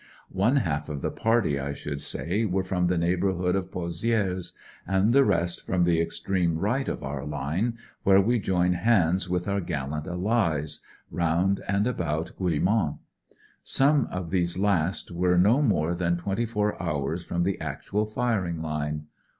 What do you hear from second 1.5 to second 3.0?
I should say, were from the